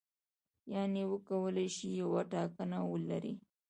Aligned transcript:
یعنې 0.73 1.01
وکولای 1.11 1.67
شي 1.75 1.87
یوه 2.01 2.21
ټاکنه 2.31 2.77
ولري. 2.91 3.33